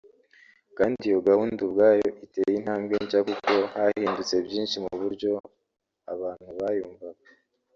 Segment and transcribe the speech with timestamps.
[0.77, 5.31] kandi iyo gahunda ubwayo iteye intambwe nshya kuko hahindutse byinshi mu buryo
[6.13, 7.23] abantu bayumvaga